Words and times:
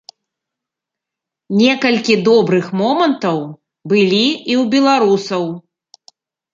Некалькі 1.59 2.15
добрых 2.29 2.65
момантаў 2.81 3.39
былі 3.95 4.27
і 4.27 4.53
ў 4.61 4.69
беларусаў. 4.77 5.43